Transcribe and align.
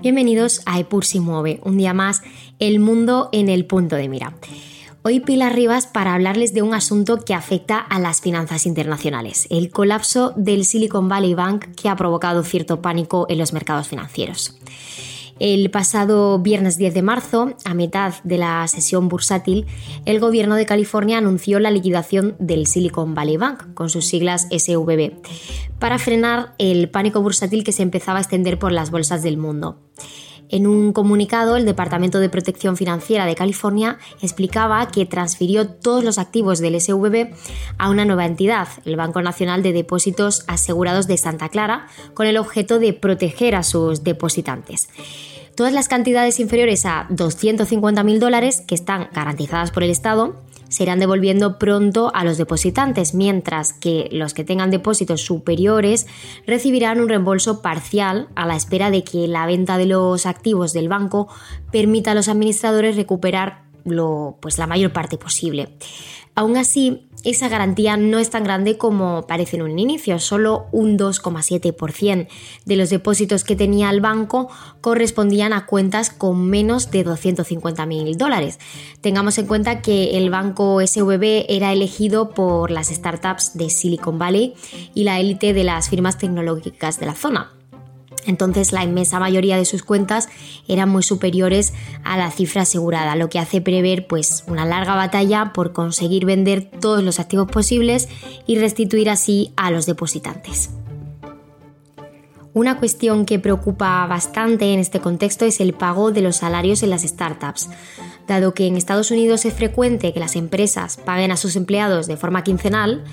Bienvenidos 0.00 0.60
a 0.64 0.78
Epur 0.78 1.04
si 1.04 1.18
mueve, 1.18 1.58
un 1.64 1.76
día 1.76 1.92
más, 1.92 2.22
el 2.60 2.78
mundo 2.78 3.30
en 3.32 3.48
el 3.48 3.66
punto 3.66 3.96
de 3.96 4.08
mira. 4.08 4.32
Hoy 5.02 5.18
Pilar 5.18 5.56
Rivas 5.56 5.88
para 5.88 6.14
hablarles 6.14 6.54
de 6.54 6.62
un 6.62 6.72
asunto 6.72 7.24
que 7.24 7.34
afecta 7.34 7.80
a 7.80 7.98
las 7.98 8.20
finanzas 8.20 8.64
internacionales, 8.64 9.48
el 9.50 9.70
colapso 9.70 10.34
del 10.36 10.64
Silicon 10.64 11.08
Valley 11.08 11.34
Bank 11.34 11.74
que 11.74 11.88
ha 11.88 11.96
provocado 11.96 12.44
cierto 12.44 12.80
pánico 12.80 13.26
en 13.28 13.38
los 13.38 13.52
mercados 13.52 13.88
financieros. 13.88 14.56
El 15.40 15.70
pasado 15.70 16.38
viernes 16.40 16.78
10 16.78 16.94
de 16.94 17.02
marzo, 17.02 17.54
a 17.64 17.74
mitad 17.74 18.14
de 18.24 18.38
la 18.38 18.66
sesión 18.66 19.08
bursátil, 19.08 19.66
el 20.04 20.18
gobierno 20.18 20.56
de 20.56 20.66
California 20.66 21.18
anunció 21.18 21.60
la 21.60 21.70
liquidación 21.70 22.34
del 22.40 22.66
Silicon 22.66 23.14
Valley 23.14 23.36
Bank, 23.36 23.74
con 23.74 23.88
sus 23.88 24.06
siglas 24.06 24.48
SVB, 24.50 25.12
para 25.78 25.98
frenar 25.98 26.54
el 26.58 26.90
pánico 26.90 27.22
bursátil 27.22 27.62
que 27.62 27.72
se 27.72 27.82
empezaba 27.82 28.18
a 28.18 28.22
extender 28.22 28.58
por 28.58 28.72
las 28.72 28.90
bolsas 28.90 29.22
del 29.22 29.36
mundo. 29.36 29.78
En 30.50 30.66
un 30.66 30.92
comunicado, 30.92 31.56
el 31.56 31.66
Departamento 31.66 32.20
de 32.20 32.30
Protección 32.30 32.76
Financiera 32.76 33.26
de 33.26 33.34
California 33.34 33.98
explicaba 34.22 34.88
que 34.88 35.04
transfirió 35.04 35.68
todos 35.68 36.04
los 36.04 36.18
activos 36.18 36.58
del 36.58 36.80
SVB 36.80 37.34
a 37.76 37.90
una 37.90 38.04
nueva 38.04 38.24
entidad, 38.24 38.68
el 38.84 38.96
Banco 38.96 39.20
Nacional 39.20 39.62
de 39.62 39.72
Depósitos 39.72 40.44
Asegurados 40.46 41.06
de 41.06 41.18
Santa 41.18 41.50
Clara, 41.50 41.86
con 42.14 42.26
el 42.26 42.38
objeto 42.38 42.78
de 42.78 42.94
proteger 42.94 43.54
a 43.54 43.62
sus 43.62 44.04
depositantes. 44.04 44.88
Todas 45.54 45.72
las 45.72 45.88
cantidades 45.88 46.40
inferiores 46.40 46.86
a 46.86 47.08
250.000 47.10 48.18
dólares, 48.18 48.62
que 48.66 48.74
están 48.74 49.08
garantizadas 49.12 49.70
por 49.70 49.82
el 49.82 49.90
Estado, 49.90 50.36
se 50.68 50.82
irán 50.82 51.00
devolviendo 51.00 51.58
pronto 51.58 52.10
a 52.14 52.24
los 52.24 52.38
depositantes, 52.38 53.14
mientras 53.14 53.72
que 53.72 54.08
los 54.12 54.34
que 54.34 54.44
tengan 54.44 54.70
depósitos 54.70 55.22
superiores 55.22 56.06
recibirán 56.46 57.00
un 57.00 57.08
reembolso 57.08 57.62
parcial 57.62 58.28
a 58.34 58.46
la 58.46 58.56
espera 58.56 58.90
de 58.90 59.04
que 59.04 59.28
la 59.28 59.46
venta 59.46 59.78
de 59.78 59.86
los 59.86 60.26
activos 60.26 60.72
del 60.72 60.88
banco 60.88 61.28
permita 61.72 62.12
a 62.12 62.14
los 62.14 62.28
administradores 62.28 62.96
recuperar 62.96 63.64
lo, 63.84 64.38
pues, 64.40 64.58
la 64.58 64.66
mayor 64.66 64.92
parte 64.92 65.18
posible. 65.18 65.70
Aún 66.34 66.56
así, 66.56 67.07
esa 67.24 67.48
garantía 67.48 67.96
no 67.96 68.18
es 68.18 68.30
tan 68.30 68.44
grande 68.44 68.78
como 68.78 69.26
parece 69.26 69.56
en 69.56 69.62
un 69.62 69.78
inicio, 69.78 70.18
solo 70.18 70.66
un 70.72 70.98
2,7% 70.98 72.28
de 72.64 72.76
los 72.76 72.90
depósitos 72.90 73.44
que 73.44 73.56
tenía 73.56 73.90
el 73.90 74.00
banco 74.00 74.48
correspondían 74.80 75.52
a 75.52 75.66
cuentas 75.66 76.10
con 76.10 76.48
menos 76.48 76.90
de 76.90 77.04
250.000 77.04 78.16
dólares. 78.16 78.58
Tengamos 79.00 79.38
en 79.38 79.46
cuenta 79.46 79.82
que 79.82 80.16
el 80.16 80.30
banco 80.30 80.80
SVB 80.84 81.46
era 81.48 81.72
elegido 81.72 82.30
por 82.30 82.70
las 82.70 82.88
startups 82.88 83.56
de 83.56 83.70
Silicon 83.70 84.18
Valley 84.18 84.54
y 84.94 85.04
la 85.04 85.20
élite 85.20 85.52
de 85.52 85.64
las 85.64 85.88
firmas 85.88 86.18
tecnológicas 86.18 87.00
de 87.00 87.06
la 87.06 87.14
zona. 87.14 87.57
Entonces 88.28 88.72
la 88.72 88.84
inmensa 88.84 89.18
mayoría 89.18 89.56
de 89.56 89.64
sus 89.64 89.82
cuentas 89.82 90.28
eran 90.68 90.90
muy 90.90 91.02
superiores 91.02 91.72
a 92.04 92.18
la 92.18 92.30
cifra 92.30 92.62
asegurada, 92.62 93.16
lo 93.16 93.30
que 93.30 93.38
hace 93.38 93.62
prever 93.62 94.06
pues 94.06 94.44
una 94.46 94.66
larga 94.66 94.94
batalla 94.94 95.52
por 95.54 95.72
conseguir 95.72 96.26
vender 96.26 96.70
todos 96.78 97.02
los 97.02 97.18
activos 97.20 97.50
posibles 97.50 98.06
y 98.46 98.58
restituir 98.58 99.08
así 99.08 99.52
a 99.56 99.70
los 99.70 99.86
depositantes. 99.86 100.70
Una 102.52 102.78
cuestión 102.78 103.24
que 103.24 103.38
preocupa 103.38 104.06
bastante 104.06 104.74
en 104.74 104.80
este 104.80 105.00
contexto 105.00 105.46
es 105.46 105.60
el 105.60 105.72
pago 105.72 106.10
de 106.10 106.20
los 106.20 106.36
salarios 106.36 106.82
en 106.82 106.90
las 106.90 107.02
startups. 107.02 107.70
Dado 108.26 108.52
que 108.52 108.66
en 108.66 108.76
Estados 108.76 109.10
Unidos 109.10 109.46
es 109.46 109.54
frecuente 109.54 110.12
que 110.12 110.20
las 110.20 110.36
empresas 110.36 110.98
paguen 110.98 111.30
a 111.30 111.36
sus 111.38 111.56
empleados 111.56 112.06
de 112.06 112.18
forma 112.18 112.44
quincenal, 112.44 113.04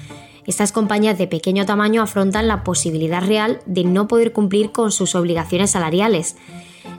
estas 0.47 0.71
compañías 0.71 1.17
de 1.17 1.27
pequeño 1.27 1.65
tamaño 1.65 2.01
afrontan 2.01 2.47
la 2.47 2.63
posibilidad 2.63 3.25
real 3.25 3.59
de 3.65 3.83
no 3.83 4.07
poder 4.07 4.31
cumplir 4.31 4.71
con 4.71 4.91
sus 4.91 5.15
obligaciones 5.15 5.71
salariales. 5.71 6.35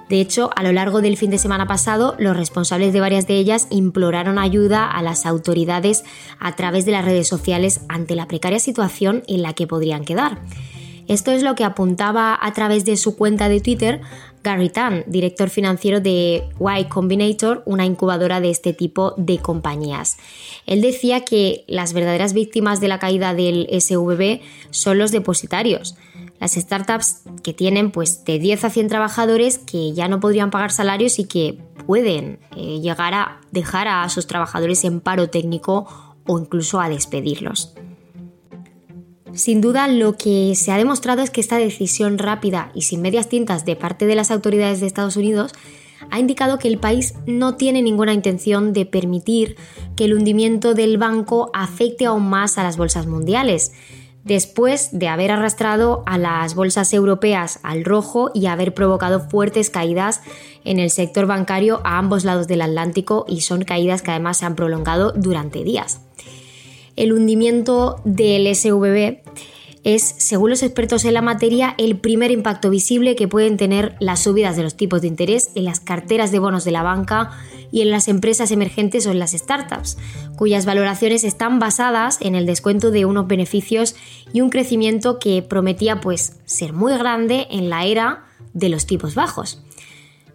De 0.09 0.21
hecho, 0.21 0.51
a 0.55 0.63
lo 0.63 0.73
largo 0.73 1.01
del 1.01 1.17
fin 1.17 1.31
de 1.31 1.39
semana 1.39 1.67
pasado, 1.67 2.15
los 2.19 2.37
responsables 2.37 2.93
de 2.93 3.01
varias 3.01 3.27
de 3.27 3.37
ellas 3.37 3.67
imploraron 3.71 4.39
ayuda 4.39 4.89
a 4.89 5.03
las 5.03 5.27
autoridades 5.27 6.05
a 6.39 6.55
través 6.55 6.87
de 6.87 6.93
las 6.93 7.05
redes 7.05 7.27
sociales 7.27 7.81
ante 7.89 8.15
la 8.15 8.27
precaria 8.27 8.61
situación 8.61 9.23
en 9.27 9.43
la 9.43 9.53
que 9.53 9.67
podrían 9.67 10.05
quedar. 10.05 10.39
Esto 11.09 11.31
es 11.31 11.43
lo 11.43 11.55
que 11.55 11.65
apuntaba 11.65 12.37
a 12.41 12.53
través 12.53 12.85
de 12.85 12.97
su 12.97 13.17
cuenta 13.17 13.49
de 13.49 13.61
Twitter 13.61 14.01
Gary 14.47 14.71
Tan, 14.71 15.03
director 15.09 15.51
financiero 15.51 16.01
de 16.01 16.45
Y 16.61 16.85
Combinator, 16.85 17.65
una 17.67 17.85
incubadora 17.85 18.41
de 18.41 18.51
este 18.51 18.73
tipo 18.73 19.13
de 19.17 19.39
compañías. 19.39 20.19
Él 20.67 20.83
decía 20.83 21.25
que 21.25 21.65
las 21.67 21.93
verdaderas 21.93 22.33
víctimas 22.33 22.81
de 22.81 22.87
la 22.87 23.01
caída 23.01 23.35
del 23.35 23.67
SVB 23.69 24.41
son 24.71 24.99
los 24.99 25.11
depositarios. 25.11 25.97
Las 26.39 26.53
startups 26.53 27.23
que 27.43 27.55
tienen 27.55 27.91
pues 27.91 28.25
de 28.25 28.39
10 28.39 28.67
a 28.67 28.71
100 28.71 28.87
trabajadores 28.87 29.59
que 29.59 29.93
ya 29.95 30.07
no 30.07 30.21
podrían 30.21 30.53
pagar 30.53 30.71
salarios 30.71 31.19
y 31.19 31.25
que 31.25 31.59
pueden 31.85 32.39
eh, 32.55 32.79
llegar 32.81 33.15
a 33.15 33.41
dejar 33.51 33.89
a 33.89 34.09
sus 34.09 34.29
trabajadores 34.29 34.85
en 34.85 35.01
paro 35.01 35.29
técnico 35.29 35.89
o 36.25 36.39
incluso 36.39 36.81
a 36.81 36.89
despedirlos. 36.89 37.75
Sin 39.37 39.61
duda, 39.61 39.87
lo 39.87 40.17
que 40.17 40.55
se 40.55 40.73
ha 40.73 40.79
demostrado 40.79 41.21
es 41.21 41.29
que 41.31 41.43
esta 41.43 41.59
decisión 41.59 42.17
rápida 42.17 42.71
y 42.75 42.83
sin 42.83 43.03
medias 43.03 43.29
tintas 43.29 43.67
de 43.67 43.77
parte 43.77 44.07
de 44.07 44.15
las 44.15 44.31
autoridades 44.31 44.81
de 44.81 44.87
Estados 44.87 45.17
Unidos 45.17 45.53
ha 46.11 46.19
indicado 46.19 46.59
que 46.59 46.69
el 46.69 46.79
país 46.79 47.15
no 47.27 47.57
tiene 47.57 47.83
ninguna 47.83 48.15
intención 48.15 48.73
de 48.73 48.87
permitir 48.87 49.57
que 49.95 50.07
el 50.07 50.15
hundimiento 50.15 50.73
del 50.73 50.97
banco 50.97 51.51
afecte 51.53 52.07
aún 52.07 52.31
más 52.31 52.57
a 52.57 52.63
las 52.63 52.79
bolsas 52.79 53.07
mundiales, 53.07 53.73
después 54.25 54.89
de 54.93 55.09
haber 55.09 55.31
arrastrado 55.31 56.03
a 56.07 56.17
las 56.17 56.55
bolsas 56.55 56.95
europeas 56.95 57.61
al 57.63 57.85
rojo 57.85 58.31
y 58.33 58.47
haber 58.47 58.73
provocado 58.73 59.21
fuertes 59.29 59.69
caídas 59.69 60.23
en 60.65 60.79
el 60.79 60.89
sector 60.89 61.27
bancario 61.27 61.83
a 61.85 61.99
ambos 61.99 62.25
lados 62.25 62.49
del 62.49 62.63
Atlántico 62.63 63.27
y 63.29 63.43
son 63.43 63.65
caídas 63.65 64.01
que 64.01 64.13
además 64.13 64.39
se 64.39 64.47
han 64.47 64.57
prolongado 64.57 65.13
durante 65.13 65.63
días 65.63 66.01
el 66.97 67.13
hundimiento 67.13 68.01
del 68.05 68.53
SVB 68.55 69.21
es, 69.85 70.17
según 70.19 70.51
los 70.51 70.65
expertos 70.65 71.05
en 71.05 71.15
la 71.15 71.23
materia, 71.23 71.77
el 71.79 71.97
primer 71.97 72.33
impacto 72.33 72.71
visible 72.71 73.15
que 73.15 73.29
pueden 73.29 73.57
tener 73.57 73.95
las 74.01 74.21
subidas 74.25 74.57
de 74.57 74.65
los 74.65 74.77
tipos 74.77 75.01
de 75.01 75.07
interés 75.07 75.53
en 75.55 75.65
las 75.65 75.79
carteras 75.79 76.33
de 76.33 76.41
bonos 76.41 76.65
de 76.65 76.73
la 76.73 76.83
banca 76.83 77.31
y 77.71 77.83
en 77.83 77.91
las 77.91 78.09
empresas 78.09 78.51
emergentes 78.51 79.07
o 79.07 79.13
en 79.13 79.21
las 79.21 79.31
startups, 79.31 79.97
cuyas 80.35 80.67
valoraciones 80.67 81.23
están 81.23 81.61
basadas 81.61 82.19
en 82.21 82.35
el 82.35 82.47
descuento 82.47 82.91
de 82.91 83.05
unos 83.05 83.29
beneficios 83.29 83.95
y 84.33 84.41
un 84.41 84.51
crecimiento 84.51 85.21
que 85.21 85.41
prometía 85.43 86.01
pues 86.01 86.41
ser 86.47 86.73
muy 86.73 86.97
grande 86.99 87.47
en 87.51 87.71
la 87.71 87.85
era 87.85 88.25
de 88.55 88.71
los 88.71 88.87
tipos 88.87 89.15
bajos. 89.15 89.63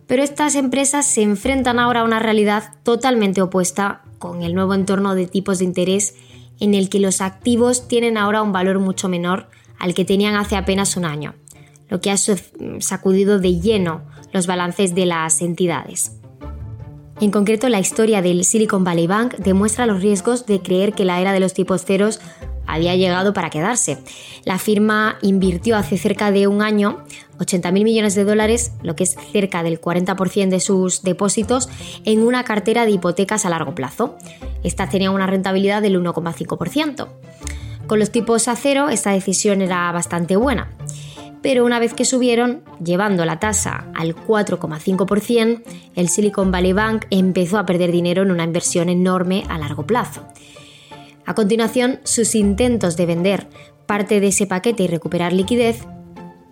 Pero 0.07 0.23
estas 0.23 0.55
empresas 0.55 1.05
se 1.05 1.23
enfrentan 1.23 1.77
ahora 1.77 2.01
a 2.01 2.05
una 2.05 2.19
realidad 2.19 2.75
totalmente 2.83 3.41
opuesta 3.41 4.03
con 4.17 4.43
el 4.43 4.53
nuevo 4.53 4.73
entorno 4.73 5.13
de 5.13 5.27
tipos 5.27 5.59
de 5.59 5.65
interés 5.65 6.15
en 6.61 6.73
el 6.73 6.87
que 6.87 7.01
los 7.01 7.19
activos 7.19 7.89
tienen 7.89 8.17
ahora 8.17 8.41
un 8.41 8.53
valor 8.53 8.79
mucho 8.79 9.09
menor 9.09 9.49
al 9.79 9.93
que 9.93 10.05
tenían 10.05 10.35
hace 10.35 10.55
apenas 10.55 10.95
un 10.95 11.03
año, 11.03 11.33
lo 11.89 11.99
que 11.99 12.11
ha 12.11 12.15
sacudido 12.17 13.39
de 13.39 13.59
lleno 13.59 14.03
los 14.31 14.47
balances 14.47 14.95
de 14.95 15.05
las 15.05 15.41
entidades. 15.41 16.17
En 17.19 17.31
concreto, 17.31 17.67
la 17.67 17.79
historia 17.79 18.21
del 18.21 18.45
Silicon 18.45 18.83
Valley 18.83 19.07
Bank 19.07 19.35
demuestra 19.35 19.85
los 19.85 20.01
riesgos 20.01 20.45
de 20.45 20.61
creer 20.61 20.93
que 20.93 21.05
la 21.05 21.19
era 21.19 21.33
de 21.33 21.39
los 21.39 21.53
tipos 21.53 21.83
ceros 21.83 22.19
había 22.71 22.95
llegado 22.95 23.33
para 23.33 23.49
quedarse. 23.49 23.97
La 24.45 24.57
firma 24.57 25.17
invirtió 25.21 25.77
hace 25.77 25.97
cerca 25.97 26.31
de 26.31 26.47
un 26.47 26.61
año 26.61 27.03
80.000 27.39 27.83
millones 27.83 28.15
de 28.15 28.23
dólares, 28.23 28.73
lo 28.83 28.95
que 28.95 29.03
es 29.03 29.17
cerca 29.31 29.63
del 29.63 29.81
40% 29.81 30.49
de 30.49 30.59
sus 30.59 31.01
depósitos, 31.01 31.69
en 32.05 32.23
una 32.23 32.43
cartera 32.43 32.85
de 32.85 32.91
hipotecas 32.91 33.45
a 33.45 33.49
largo 33.49 33.75
plazo. 33.75 34.15
Esta 34.63 34.87
tenía 34.87 35.11
una 35.11 35.27
rentabilidad 35.27 35.81
del 35.81 35.99
1,5%. 35.99 37.07
Con 37.87 37.99
los 37.99 38.11
tipos 38.11 38.47
a 38.47 38.55
cero, 38.55 38.89
esta 38.89 39.11
decisión 39.11 39.61
era 39.61 39.91
bastante 39.91 40.35
buena. 40.35 40.69
Pero 41.41 41.65
una 41.65 41.79
vez 41.79 41.95
que 41.95 42.05
subieron, 42.05 42.61
llevando 42.83 43.25
la 43.25 43.39
tasa 43.39 43.87
al 43.95 44.15
4,5%, 44.15 45.63
el 45.95 46.09
Silicon 46.09 46.51
Valley 46.51 46.73
Bank 46.73 47.05
empezó 47.09 47.57
a 47.57 47.65
perder 47.65 47.91
dinero 47.91 48.21
en 48.21 48.31
una 48.31 48.43
inversión 48.43 48.89
enorme 48.89 49.43
a 49.49 49.57
largo 49.57 49.85
plazo. 49.87 50.21
A 51.31 51.33
continuación, 51.33 52.01
sus 52.03 52.35
intentos 52.35 52.97
de 52.97 53.05
vender 53.05 53.47
parte 53.85 54.19
de 54.19 54.27
ese 54.27 54.47
paquete 54.47 54.83
y 54.83 54.87
recuperar 54.87 55.31
liquidez 55.31 55.85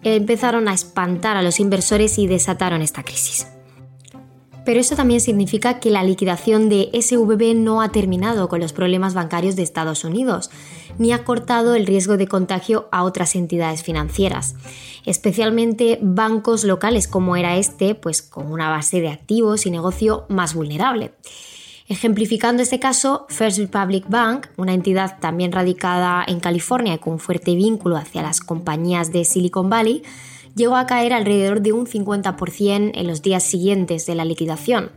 empezaron 0.03 0.69
a 0.69 0.73
espantar 0.73 1.35
a 1.35 1.41
los 1.41 1.59
inversores 1.59 2.17
y 2.17 2.27
desataron 2.27 2.81
esta 2.81 3.03
crisis. 3.03 3.45
Pero 4.63 4.79
eso 4.79 4.95
también 4.95 5.19
significa 5.19 5.81
que 5.81 5.89
la 5.89 6.05
liquidación 6.05 6.69
de 6.69 6.89
SVB 6.93 7.55
no 7.55 7.81
ha 7.81 7.89
terminado 7.89 8.47
con 8.47 8.61
los 8.61 8.71
problemas 8.71 9.13
bancarios 9.13 9.57
de 9.57 9.63
Estados 9.63 10.05
Unidos, 10.05 10.49
ni 10.97 11.11
ha 11.11 11.25
cortado 11.25 11.75
el 11.75 11.85
riesgo 11.85 12.15
de 12.15 12.29
contagio 12.29 12.87
a 12.93 13.03
otras 13.03 13.35
entidades 13.35 13.83
financieras, 13.83 14.55
especialmente 15.05 15.99
bancos 16.01 16.63
locales 16.63 17.09
como 17.09 17.35
era 17.35 17.57
este, 17.57 17.95
pues 17.95 18.21
con 18.21 18.49
una 18.49 18.69
base 18.69 19.01
de 19.01 19.09
activos 19.09 19.65
y 19.65 19.71
negocio 19.71 20.25
más 20.29 20.53
vulnerable. 20.53 21.11
Ejemplificando 21.89 22.61
este 22.61 22.77
caso, 22.77 23.25
First 23.29 23.57
Republic 23.57 24.05
Bank, 24.07 24.45
una 24.57 24.75
entidad 24.75 25.17
también 25.19 25.51
radicada 25.51 26.23
en 26.27 26.39
California 26.39 26.93
y 26.93 26.99
con 26.99 27.17
fuerte 27.17 27.55
vínculo 27.55 27.97
hacia 27.97 28.21
las 28.21 28.41
compañías 28.41 29.11
de 29.11 29.25
Silicon 29.25 29.71
Valley, 29.71 30.03
llegó 30.55 30.75
a 30.75 30.85
caer 30.85 31.13
alrededor 31.13 31.61
de 31.61 31.73
un 31.73 31.87
50% 31.87 32.91
en 32.93 33.07
los 33.07 33.23
días 33.23 33.41
siguientes 33.41 34.05
de 34.05 34.13
la 34.13 34.23
liquidación. 34.23 34.91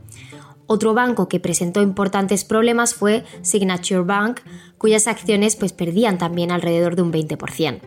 Otro 0.67 0.93
banco 0.93 1.29
que 1.29 1.41
presentó 1.41 1.81
importantes 1.81 2.45
problemas 2.45 2.95
fue 2.95 3.25
Signature 3.41 4.03
Bank, 4.03 4.41
cuyas 4.77 5.07
acciones 5.07 5.57
pues, 5.57 5.73
perdían 5.73 6.19
también 6.19 6.53
alrededor 6.53 6.95
de 6.95 7.03
un 7.03 7.11
20%. 7.11 7.81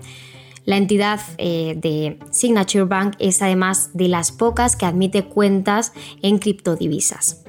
La 0.65 0.77
entidad 0.77 1.21
eh, 1.37 1.75
de 1.77 2.17
Signature 2.31 2.85
Bank 2.85 3.17
es 3.19 3.43
además 3.43 3.91
de 3.93 4.07
las 4.07 4.31
pocas 4.31 4.75
que 4.75 4.87
admite 4.87 5.25
cuentas 5.25 5.93
en 6.23 6.39
criptodivisas. 6.39 7.44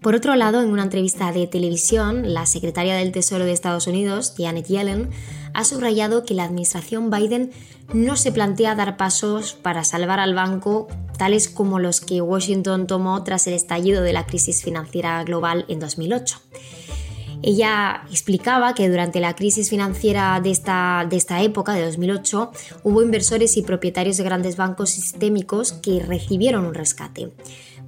Por 0.00 0.14
otro 0.14 0.36
lado, 0.36 0.62
en 0.62 0.70
una 0.70 0.84
entrevista 0.84 1.32
de 1.32 1.46
televisión, 1.48 2.32
la 2.32 2.46
secretaria 2.46 2.94
del 2.94 3.10
Tesoro 3.10 3.44
de 3.44 3.52
Estados 3.52 3.88
Unidos, 3.88 4.34
Janet 4.38 4.66
Yellen, 4.66 5.10
ha 5.54 5.64
subrayado 5.64 6.24
que 6.24 6.34
la 6.34 6.44
administración 6.44 7.10
Biden 7.10 7.50
no 7.92 8.16
se 8.16 8.30
plantea 8.30 8.76
dar 8.76 8.96
pasos 8.96 9.54
para 9.54 9.82
salvar 9.82 10.20
al 10.20 10.34
banco 10.34 10.86
tales 11.16 11.48
como 11.48 11.80
los 11.80 12.00
que 12.00 12.20
Washington 12.20 12.86
tomó 12.86 13.24
tras 13.24 13.46
el 13.48 13.54
estallido 13.54 14.02
de 14.02 14.12
la 14.12 14.24
crisis 14.24 14.62
financiera 14.62 15.24
global 15.24 15.64
en 15.68 15.80
2008. 15.80 16.38
Ella 17.42 18.02
explicaba 18.10 18.74
que 18.74 18.88
durante 18.88 19.20
la 19.20 19.34
crisis 19.34 19.70
financiera 19.70 20.40
de 20.40 20.50
esta, 20.50 21.06
de 21.08 21.16
esta 21.16 21.42
época, 21.42 21.72
de 21.72 21.84
2008, 21.84 22.52
hubo 22.82 23.02
inversores 23.02 23.56
y 23.56 23.62
propietarios 23.62 24.16
de 24.16 24.24
grandes 24.24 24.56
bancos 24.56 24.90
sistémicos 24.90 25.72
que 25.72 26.00
recibieron 26.00 26.66
un 26.66 26.74
rescate. 26.74 27.30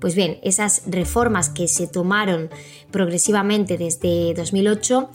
Pues 0.01 0.15
bien, 0.15 0.39
esas 0.43 0.83
reformas 0.87 1.51
que 1.51 1.69
se 1.69 1.87
tomaron 1.87 2.51
progresivamente 2.91 3.77
desde 3.77 4.35
2008 4.35 5.11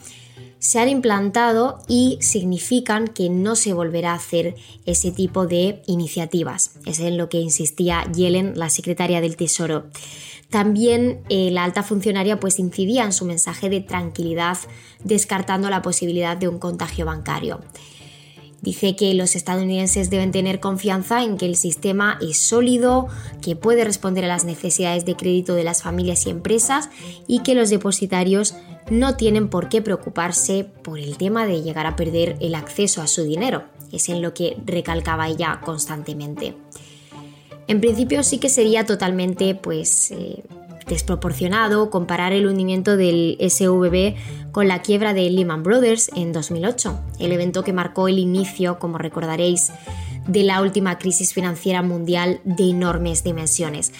se 0.58 0.80
han 0.80 0.88
implantado 0.88 1.78
y 1.86 2.18
significan 2.20 3.08
que 3.08 3.28
no 3.28 3.56
se 3.56 3.72
volverá 3.72 4.12
a 4.12 4.16
hacer 4.16 4.54
ese 4.86 5.10
tipo 5.10 5.46
de 5.46 5.82
iniciativas. 5.86 6.72
Es 6.86 6.98
en 7.00 7.18
lo 7.18 7.28
que 7.28 7.38
insistía 7.38 8.10
Yellen, 8.12 8.54
la 8.56 8.70
secretaria 8.70 9.20
del 9.20 9.36
Tesoro. 9.36 9.86
También 10.50 11.20
eh, 11.28 11.50
la 11.50 11.64
alta 11.64 11.82
funcionaria 11.82 12.38
pues 12.38 12.58
incidía 12.58 13.04
en 13.04 13.12
su 13.12 13.24
mensaje 13.24 13.68
de 13.68 13.80
tranquilidad, 13.80 14.56
descartando 15.02 15.68
la 15.68 15.82
posibilidad 15.82 16.36
de 16.36 16.48
un 16.48 16.58
contagio 16.58 17.04
bancario. 17.04 17.60
Dice 18.66 18.96
que 18.96 19.14
los 19.14 19.36
estadounidenses 19.36 20.10
deben 20.10 20.32
tener 20.32 20.58
confianza 20.58 21.22
en 21.22 21.36
que 21.36 21.46
el 21.46 21.54
sistema 21.54 22.18
es 22.20 22.40
sólido, 22.40 23.06
que 23.40 23.54
puede 23.54 23.84
responder 23.84 24.24
a 24.24 24.26
las 24.26 24.44
necesidades 24.44 25.04
de 25.04 25.14
crédito 25.14 25.54
de 25.54 25.62
las 25.62 25.84
familias 25.84 26.26
y 26.26 26.30
empresas 26.30 26.90
y 27.28 27.44
que 27.44 27.54
los 27.54 27.70
depositarios 27.70 28.56
no 28.90 29.16
tienen 29.16 29.50
por 29.50 29.68
qué 29.68 29.82
preocuparse 29.82 30.66
por 30.82 30.98
el 30.98 31.16
tema 31.16 31.46
de 31.46 31.62
llegar 31.62 31.86
a 31.86 31.94
perder 31.94 32.38
el 32.40 32.56
acceso 32.56 33.02
a 33.02 33.06
su 33.06 33.22
dinero. 33.22 33.62
Es 33.92 34.08
en 34.08 34.20
lo 34.20 34.34
que 34.34 34.56
recalcaba 34.66 35.28
ella 35.28 35.60
constantemente. 35.64 36.56
En 37.68 37.80
principio 37.80 38.24
sí 38.24 38.38
que 38.38 38.48
sería 38.48 38.84
totalmente 38.84 39.54
pues 39.54 40.10
eh, 40.10 40.42
desproporcionado 40.86 41.90
comparar 41.90 42.32
el 42.32 42.46
hundimiento 42.46 42.96
del 42.96 43.36
SVB 43.40 44.52
con 44.52 44.68
la 44.68 44.82
quiebra 44.82 45.14
de 45.14 45.28
Lehman 45.30 45.62
Brothers 45.62 46.10
en 46.14 46.32
2008, 46.32 46.98
el 47.18 47.32
evento 47.32 47.64
que 47.64 47.72
marcó 47.72 48.08
el 48.08 48.18
inicio, 48.18 48.78
como 48.78 48.98
recordaréis, 48.98 49.72
de 50.26 50.42
la 50.42 50.60
última 50.60 50.98
crisis 50.98 51.34
financiera 51.34 51.82
mundial 51.82 52.40
de 52.44 52.70
enormes 52.70 53.22
dimensiones. 53.24 53.92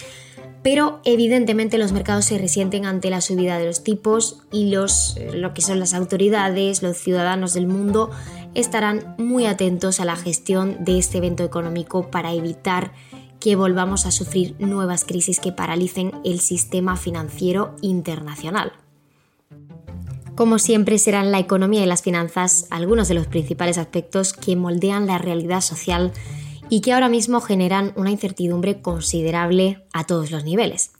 Pero 0.63 0.99
evidentemente 1.05 1.77
los 1.77 1.91
mercados 1.91 2.25
se 2.25 2.37
resienten 2.37 2.85
ante 2.85 3.09
la 3.09 3.21
subida 3.21 3.57
de 3.57 3.65
los 3.65 3.83
tipos 3.83 4.43
y 4.51 4.69
los, 4.69 5.15
lo 5.33 5.53
que 5.53 5.61
son 5.61 5.79
las 5.79 5.93
autoridades, 5.93 6.81
los 6.81 6.97
ciudadanos 6.97 7.53
del 7.53 7.67
mundo, 7.67 8.09
estarán 8.53 9.15
muy 9.17 9.45
atentos 9.45 9.99
a 9.99 10.05
la 10.05 10.15
gestión 10.15 10.83
de 10.83 10.97
este 10.97 11.19
evento 11.19 11.43
económico 11.43 12.09
para 12.09 12.33
evitar 12.33 12.91
que 13.39 13.55
volvamos 13.55 14.05
a 14.05 14.11
sufrir 14.11 14.55
nuevas 14.59 15.05
crisis 15.05 15.39
que 15.39 15.51
paralicen 15.51 16.11
el 16.23 16.39
sistema 16.39 16.97
financiero 16.97 17.75
internacional. 17.81 18.73
Como 20.35 20.59
siempre 20.59 20.99
serán 20.99 21.31
la 21.31 21.39
economía 21.39 21.83
y 21.83 21.87
las 21.87 22.03
finanzas 22.03 22.67
algunos 22.69 23.07
de 23.07 23.15
los 23.15 23.25
principales 23.25 23.77
aspectos 23.79 24.33
que 24.33 24.55
moldean 24.55 25.07
la 25.07 25.17
realidad 25.17 25.61
social 25.61 26.13
y 26.69 26.81
que 26.81 26.93
ahora 26.93 27.09
mismo 27.09 27.41
generan 27.41 27.91
una 27.95 28.11
incertidumbre 28.11 28.81
considerable 28.81 29.83
a 29.93 30.03
todos 30.03 30.29
los 30.29 30.43
niveles. 30.43 30.91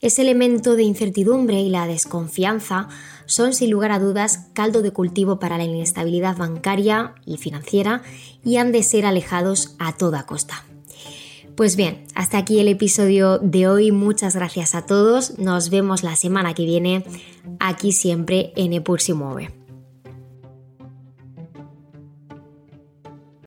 Ese 0.00 0.22
elemento 0.22 0.76
de 0.76 0.82
incertidumbre 0.82 1.60
y 1.60 1.70
la 1.70 1.86
desconfianza 1.86 2.88
son 3.26 3.54
sin 3.54 3.70
lugar 3.70 3.90
a 3.90 3.98
dudas 3.98 4.48
caldo 4.52 4.82
de 4.82 4.92
cultivo 4.92 5.38
para 5.38 5.56
la 5.56 5.64
inestabilidad 5.64 6.36
bancaria 6.36 7.14
y 7.24 7.38
financiera 7.38 8.02
y 8.44 8.56
han 8.56 8.72
de 8.72 8.82
ser 8.82 9.06
alejados 9.06 9.76
a 9.78 9.96
toda 9.96 10.26
costa. 10.26 10.64
Pues 11.56 11.76
bien, 11.76 12.04
hasta 12.16 12.38
aquí 12.38 12.58
el 12.58 12.66
episodio 12.66 13.38
de 13.38 13.68
hoy. 13.68 13.92
Muchas 13.92 14.34
gracias 14.34 14.74
a 14.74 14.86
todos. 14.86 15.38
Nos 15.38 15.70
vemos 15.70 16.02
la 16.02 16.16
semana 16.16 16.52
que 16.52 16.64
viene 16.64 17.04
aquí 17.60 17.92
siempre 17.92 18.52
en 18.56 18.72
Epur 18.72 18.98
Mueve. 19.14 19.63